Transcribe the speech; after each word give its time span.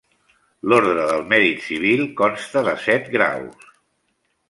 L'Orde 0.71 0.95
del 1.09 1.21
Mèrit 1.35 1.63
Civil 1.67 2.03
consta 2.25 2.67
de 2.71 2.77
set 2.89 3.15
graus. 3.19 3.73